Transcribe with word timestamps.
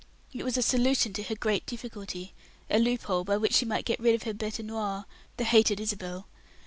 It 0.33 0.43
was 0.43 0.57
a 0.57 0.63
solution 0.63 1.13
to 1.13 1.21
her 1.21 1.35
great 1.35 1.67
difficulty, 1.67 2.33
a 2.71 2.79
loophole 2.79 3.23
by 3.23 3.37
which 3.37 3.53
she 3.53 3.65
might 3.67 3.85
get 3.85 3.99
rid 3.99 4.15
of 4.15 4.23
her 4.23 4.33
bete 4.33 4.57
noire, 4.65 5.05
the 5.37 5.43
hated 5.43 5.79
Isabel. 5.79 6.27